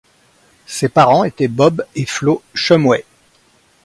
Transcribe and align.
Ses 0.65 0.89
parents 0.89 1.25
étaient 1.25 1.47
Bob 1.47 1.85
et 1.93 2.07
Flo 2.07 2.41
Shumway. 2.55 3.05